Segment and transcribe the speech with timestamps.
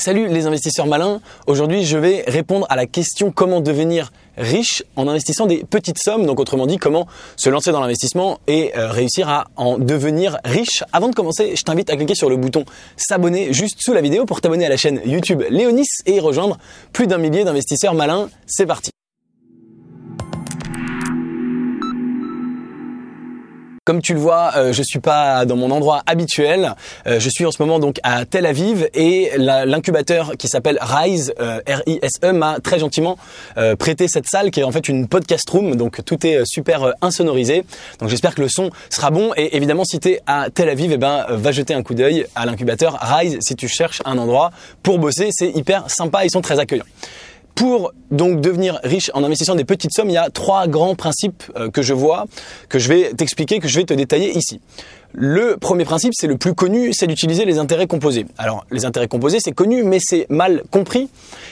[0.00, 5.08] Salut les investisseurs malins, aujourd'hui je vais répondre à la question comment devenir riche en
[5.08, 9.28] investissant des petites sommes, donc autrement dit comment se lancer dans l'investissement et euh, réussir
[9.28, 10.84] à en devenir riche.
[10.92, 12.64] Avant de commencer, je t'invite à cliquer sur le bouton
[12.96, 16.58] s'abonner juste sous la vidéo pour t'abonner à la chaîne YouTube Léonis et rejoindre
[16.92, 18.28] plus d'un millier d'investisseurs malins.
[18.46, 18.92] C'est parti
[23.88, 26.74] Comme tu le vois, euh, je suis pas dans mon endroit habituel.
[27.06, 31.32] Euh, je suis en ce moment donc à Tel Aviv et l'incubateur qui s'appelle Rise,
[31.40, 33.16] euh, R-I-S-E, m'a très gentiment
[33.78, 35.74] prêté cette salle qui est en fait une podcast room.
[35.74, 37.64] Donc tout est super insonorisé.
[37.98, 39.32] Donc j'espère que le son sera bon.
[39.38, 42.26] Et évidemment, si tu es à Tel Aviv, eh ben va jeter un coup d'œil
[42.34, 44.50] à l'incubateur Rise si tu cherches un endroit
[44.82, 45.30] pour bosser.
[45.32, 46.26] C'est hyper sympa.
[46.26, 46.84] Ils sont très accueillants.
[47.58, 51.42] Pour donc devenir riche en investissant des petites sommes, il y a trois grands principes
[51.56, 52.26] euh, que je vois,
[52.68, 54.60] que je vais t'expliquer, que je vais te détailler ici.
[55.12, 58.26] Le premier principe, c'est le plus connu, c'est d'utiliser les intérêts composés.
[58.38, 61.08] Alors, les intérêts composés, c'est connu, mais c'est mal compris.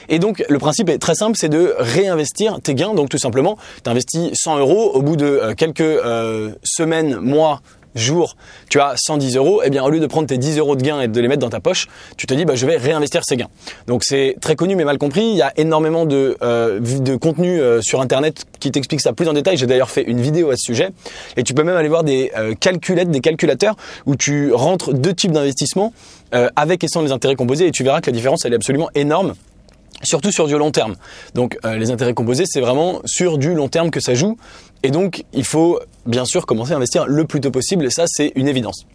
[0.09, 2.95] Et donc, le principe est très simple, c'est de réinvestir tes gains.
[2.95, 7.63] Donc, tout simplement, tu investis 100 euros, au bout de euh, quelques euh, semaines, mois,
[7.99, 8.37] jour,
[8.69, 11.01] tu as 110 euros, eh bien au lieu de prendre tes 10 euros de gains
[11.01, 13.37] et de les mettre dans ta poche, tu te dis bah, je vais réinvestir ces
[13.37, 13.49] gains.
[13.87, 15.23] Donc c'est très connu mais mal compris.
[15.23, 19.29] Il y a énormément de, euh, de contenu euh, sur internet qui t'explique ça plus
[19.29, 19.57] en détail.
[19.57, 20.91] J'ai d'ailleurs fait une vidéo à ce sujet.
[21.37, 25.15] Et tu peux même aller voir des euh, calculettes, des calculateurs où tu rentres deux
[25.15, 25.93] types d'investissements
[26.57, 28.91] avec et sans les intérêts composés et tu verras que la différence elle est absolument
[28.95, 29.35] énorme
[30.03, 30.97] surtout sur du long terme.
[31.35, 34.37] Donc les intérêts composés, c'est vraiment sur du long terme que ça joue.
[34.83, 38.33] Et donc il faut bien sûr commencer à investir le plus tôt possible, ça c'est
[38.35, 38.87] une évidence.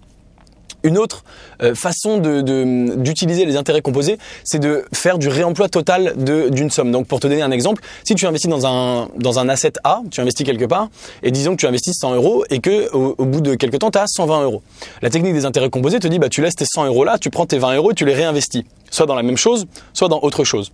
[0.84, 1.24] Une autre
[1.62, 6.92] euh, façon d'utiliser les intérêts composés, c'est de faire du réemploi total d'une somme.
[6.92, 10.46] Donc pour te donner un exemple, si tu investis dans un, asset A, tu investis
[10.46, 10.90] quelque part,
[11.22, 14.00] et disons que tu investis 100 euros et que au, bout de quelques temps, tu
[14.00, 14.64] as 120 euros.
[15.04, 17.30] La technique des intérêts composés te dit, bah, tu laisses tes 100 euros là, tu
[17.30, 20.44] prends tes 20 euros tu les réinvestis, soit dans la même chose, soit dans autre
[20.44, 20.72] chose.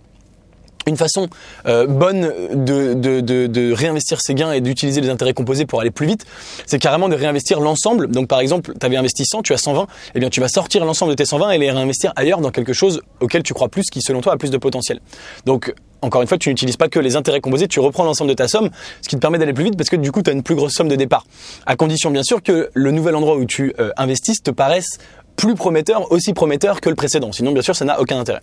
[0.86, 1.28] Une façon
[1.66, 6.24] euh, bonne de, réinvestir ses gains et d'utiliser les intérêts composés pour aller plus vite,
[6.66, 8.08] c'est carrément de réinvestir l'ensemble.
[8.08, 10.84] Donc par exemple, tu avais investi 100, tu as 120, eh bien tu vas sortir
[10.84, 13.84] l'ensemble de tes 120 et les réinvestir ailleurs dans quelque chose auquel tu crois plus,
[13.90, 15.00] qui selon toi a plus de potentiel.
[15.44, 18.34] Donc encore une fois, tu n'utilises pas que les intérêts composés, tu reprends l'ensemble de
[18.34, 18.70] ta somme,
[19.02, 20.54] ce qui te permet d'aller plus vite parce que du coup, tu as une plus
[20.54, 21.24] grosse somme de départ.
[21.66, 24.98] À condition bien sûr que le nouvel endroit où tu euh, investisses te paraisse
[25.36, 27.32] plus prometteur, aussi prometteur que le précédent.
[27.32, 28.40] Sinon, bien sûr, ça n'a aucun intérêt.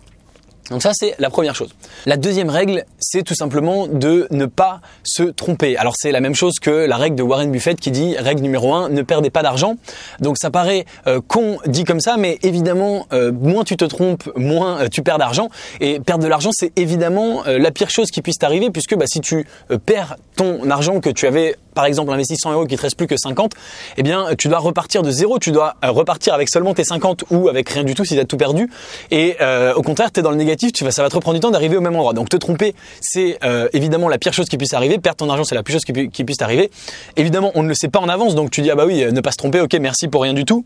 [0.70, 1.70] Donc ça, c'est la première chose.
[2.06, 5.76] La deuxième règle, c'est tout simplement de ne pas se tromper.
[5.76, 8.74] Alors c'est la même chose que la règle de Warren Buffett qui dit, règle numéro
[8.74, 9.76] un, ne perdez pas d'argent.
[10.20, 14.30] Donc ça paraît euh, con dit comme ça, mais évidemment, euh, moins tu te trompes,
[14.36, 15.48] moins euh, tu perds d'argent.
[15.80, 19.20] Et perdre de l'argent, c'est évidemment la pire chose qui puisse t'arriver, puisque bah, si
[19.20, 19.46] tu
[19.84, 22.96] perds ton argent que tu avais par exemple investi 100 euros et qu'il te reste
[22.96, 23.52] plus que 50,
[23.96, 27.48] eh bien tu dois repartir de zéro, tu dois repartir avec seulement tes 50 ou
[27.48, 28.70] avec rien du tout si tu as tout perdu.
[29.10, 29.36] Et
[29.74, 31.50] au contraire, tu es dans le négatif tu vas, ça va te reprendre du temps
[31.50, 32.12] d'arriver au même endroit.
[32.12, 34.98] Donc te tromper, c'est euh, évidemment la pire chose qui puisse arriver.
[34.98, 36.70] Perdre ton argent, c'est la pire chose qui, puisse arriver.
[37.16, 39.20] Évidemment, on ne le sait pas en avance, donc tu dis ah bah oui, ne
[39.20, 40.64] pas se tromper, ok, merci pour rien du tout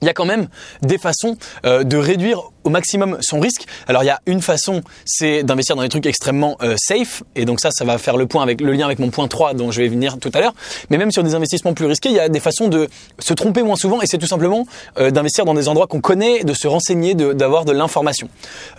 [0.00, 0.48] il y a quand même
[0.82, 3.64] des façons euh, de réduire au maximum son risque.
[3.86, 7.46] Alors il y a une façon, c'est d'investir dans des trucs extrêmement euh, safe, et
[7.46, 9.70] donc ça, ça va faire le point avec le lien avec mon point 3 dont
[9.70, 10.52] je vais venir tout à l'heure.
[10.90, 13.62] Mais même sur des investissements plus risqués, il y a des façons de se tromper
[13.62, 14.66] moins souvent, et c'est tout simplement
[14.98, 18.28] euh, d'investir dans des endroits qu'on connaît, de se renseigner, d'avoir de, l'information.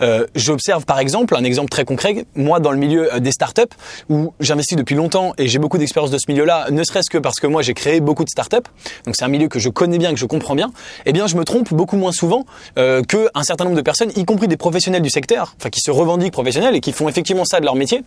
[0.02, 3.74] Euh, J'observe par exemple, un exemple très concret, moi dans le milieu des startups,
[4.08, 7.40] où j'investis depuis longtemps et j'ai beaucoup d'expérience de ce milieu-là, ne serait-ce que parce
[7.40, 8.68] que moi j'ai créé beaucoup de startups,
[9.04, 10.70] donc c'est un milieu que je connais bien, que je comprends bien,
[11.06, 12.46] eh bien je me trompe beaucoup moins souvent
[12.78, 15.90] euh, qu'un certain nombre de personnes, y compris des professionnels du secteur, enfin qui se
[15.90, 18.02] revendiquent professionnels et qui font effectivement ça de leur métier,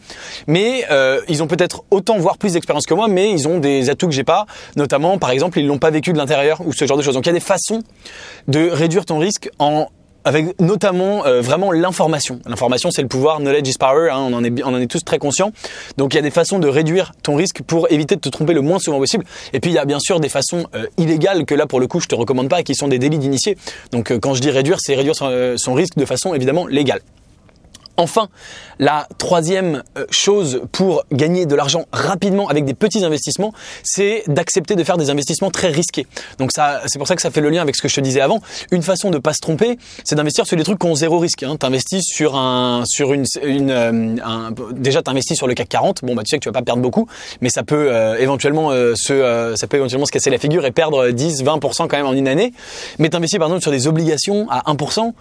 [0.48, 3.90] mais euh, ils ont peut-être autant voire plus d'expérience que moi, mais ils ont des
[3.90, 4.46] atouts que j'ai pas,
[4.76, 7.16] notamment par exemple ils l'ont pas vécu de l'intérieur ou ce genre de choses.
[7.16, 7.82] Donc il y a des façons
[8.48, 9.88] de réduire ton risque en
[10.26, 12.40] avec notamment euh, vraiment l'information.
[12.46, 15.04] L'information, c'est le pouvoir, knowledge is power, hein, on, en est, on en est tous
[15.04, 15.52] très conscients.
[15.98, 18.54] Donc il y a des façons de réduire ton risque pour éviter de te tromper
[18.54, 19.26] le moins souvent possible.
[19.54, 21.88] Et puis il y a bien sûr des façons euh, illégales que là pour le
[21.88, 23.58] coup je te recommande pas, qui sont des délits d'initié.
[23.92, 27.02] Donc euh, quand je dis réduire, c'est réduire son risque de façon évidemment légale.
[27.98, 28.30] Enfin,
[28.80, 33.54] la troisième euh, chose pour gagner de l'argent rapidement avec des petits investissements,
[33.84, 36.08] c'est d'accepter de faire des investissements très risqués.
[36.40, 38.02] Donc ça, c'est pour ça que ça fait le lien avec ce que je te
[38.02, 38.42] disais avant.
[38.72, 41.44] Une façon de pas se tromper, c'est d'investir sur des trucs qui ont zéro risque.
[41.44, 41.56] Hein.
[41.56, 46.00] T'investis sur un, sur une, une euh, un, déjà t'investis sur le CAC 40.
[46.04, 47.08] Bon bah tu sais que tu vas pas perdre beaucoup,
[47.42, 51.10] mais ça peut euh, éventuellement se, ça peut éventuellement se casser la figure et perdre
[51.10, 52.54] 10, 20% quand même en une année.
[52.98, 55.14] Mais t'investis par exemple sur des obligations à 1%.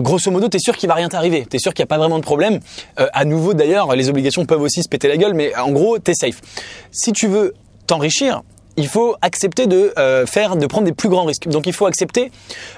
[0.00, 1.46] grosso modo, t'es sûr qu'il va rien t'arriver.
[1.48, 2.60] T'es sûr qu'il y a pas vraiment de problème.
[2.98, 5.98] Euh, à nouveau d'ailleurs, les obligations peuvent aussi se péter la gueule, mais en gros,
[5.98, 6.40] t'es safe.
[6.90, 7.54] Si tu veux
[7.86, 8.42] t'enrichir,
[8.76, 11.48] il faut accepter de euh, faire, de prendre des plus grands risques.
[11.48, 12.30] Donc il faut accepter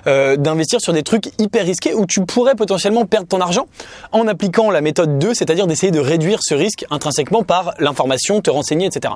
[0.07, 3.67] euh, d'investir sur des trucs hyper risqués où tu pourrais potentiellement perdre ton argent
[4.13, 8.51] en appliquant la méthode 2, c'est-à-dire d'essayer de réduire ce risque intrinsèquement par l'information, te
[8.51, 9.15] renseigner, etc.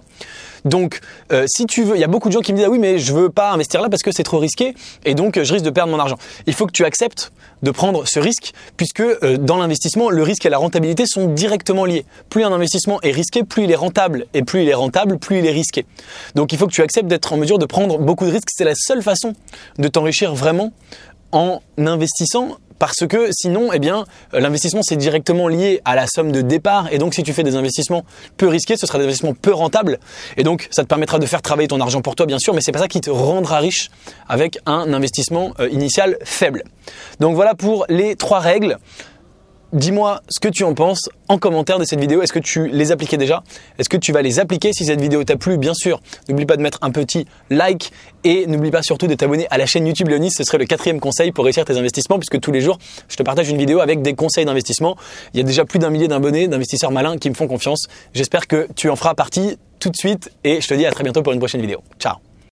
[0.65, 1.01] Donc,
[1.33, 2.79] euh, si tu veux, il y a beaucoup de gens qui me disent ah oui
[2.79, 4.75] mais je veux pas investir là parce que c'est trop risqué
[5.05, 6.17] et donc je risque de perdre mon argent.
[6.47, 7.33] Il faut que tu acceptes
[7.63, 11.85] de prendre ce risque puisque euh, dans l'investissement le risque et la rentabilité sont directement
[11.85, 12.05] liés.
[12.29, 15.39] Plus un investissement est risqué, plus il est rentable et plus il est rentable, plus
[15.39, 15.85] il est risqué.
[16.35, 18.49] Donc il faut que tu acceptes d'être en mesure de prendre beaucoup de risques.
[18.51, 19.35] C'est la seule façon
[19.79, 20.73] de t'enrichir vraiment
[21.33, 23.79] en investissant parce que sinon, eh
[24.33, 27.55] l'investissement c'est directement lié à la somme de départ et donc si tu fais des
[27.55, 28.05] investissements
[28.37, 30.01] peu risqués, ce sera des investissements peu rentables
[30.37, 32.61] et donc ça te permettra de faire travailler ton argent pour toi bien sûr, mais
[32.61, 33.89] c'est pas ça qui te rendra riche
[34.29, 36.65] avec un investissement euh, initial faible.
[37.21, 38.79] Donc voilà pour les trois règles.
[39.73, 42.21] Dis-moi ce que tu en penses en commentaire de cette vidéo.
[42.21, 43.43] Est-ce que tu les appliquais déjà?
[43.79, 45.57] Est-ce que tu vas les appliquer si cette vidéo t'a plu?
[45.57, 47.91] Bien sûr, n'oublie pas de mettre un petit like
[48.23, 50.33] et n'oublie pas surtout de t'abonner à la chaîne YouTube Leonis.
[50.33, 52.79] Ce serait le quatrième conseil pour réussir tes investissements puisque tous les jours,
[53.09, 54.97] je te partage une vidéo avec des conseils d'investissement.
[55.33, 57.87] Il y a déjà plus d'un millier d'abonnés, d'investisseurs malins qui me font confiance.
[58.13, 61.03] J'espère que tu en feras partie tout de suite et je te dis à très
[61.03, 61.83] bientôt pour une prochaine vidéo.
[61.99, 62.32] Ciao